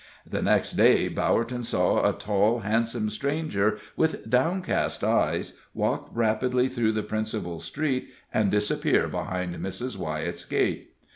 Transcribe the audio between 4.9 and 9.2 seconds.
eyes, walk rapidly through the principal street and disappear